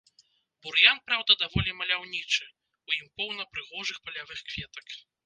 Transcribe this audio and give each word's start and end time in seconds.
Бур'ян, 0.67 1.01
праўда, 1.09 1.35
даволі 1.41 1.75
маляўнічы, 1.81 2.47
у 2.93 2.97
ім 3.01 3.13
поўна 3.21 3.47
прыгожых 3.53 3.97
палявых 4.09 4.39
кветак. 4.49 4.97